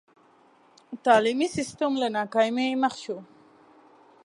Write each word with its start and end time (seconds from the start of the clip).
تعلیمي 1.05 1.47
سسټم 1.57 1.91
له 2.01 2.07
ناکامۍ 2.17 2.69
مخ 2.83 2.93
شو. 3.03 3.17